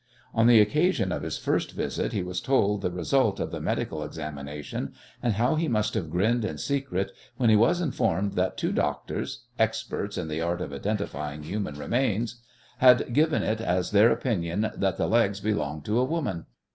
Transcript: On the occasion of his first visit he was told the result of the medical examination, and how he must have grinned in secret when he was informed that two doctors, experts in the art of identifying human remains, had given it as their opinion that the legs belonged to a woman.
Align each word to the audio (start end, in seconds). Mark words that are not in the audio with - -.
On 0.33 0.47
the 0.47 0.59
occasion 0.59 1.11
of 1.11 1.21
his 1.21 1.37
first 1.37 1.73
visit 1.73 2.11
he 2.11 2.23
was 2.23 2.41
told 2.41 2.81
the 2.81 2.89
result 2.89 3.39
of 3.39 3.51
the 3.51 3.61
medical 3.61 4.03
examination, 4.03 4.95
and 5.21 5.33
how 5.33 5.53
he 5.53 5.67
must 5.67 5.93
have 5.93 6.09
grinned 6.09 6.43
in 6.43 6.57
secret 6.57 7.11
when 7.37 7.51
he 7.51 7.55
was 7.55 7.81
informed 7.81 8.33
that 8.33 8.57
two 8.57 8.71
doctors, 8.71 9.45
experts 9.59 10.17
in 10.17 10.27
the 10.27 10.41
art 10.41 10.59
of 10.59 10.73
identifying 10.73 11.43
human 11.43 11.75
remains, 11.77 12.41
had 12.79 13.13
given 13.13 13.43
it 13.43 13.61
as 13.61 13.91
their 13.91 14.11
opinion 14.11 14.71
that 14.75 14.97
the 14.97 15.05
legs 15.07 15.39
belonged 15.39 15.85
to 15.85 15.99
a 15.99 16.03
woman. 16.03 16.47